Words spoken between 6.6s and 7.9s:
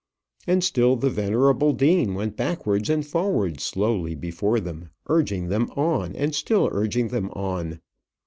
urging them on.